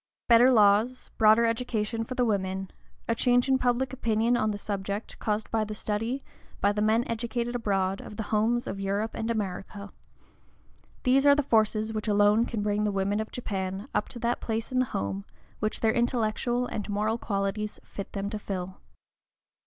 [0.27, 2.71] Better laws, broader education for the women,
[3.07, 6.23] a change in public opinion on the subject, caused by the study,
[6.59, 9.93] by the men educated abroad, of the homes of Europe and America,
[11.03, 14.41] these are the forces which alone can bring the women of Japan up to that
[14.41, 15.23] place in the home
[15.59, 18.77] which their intellectual and moral qualities fit them to fill.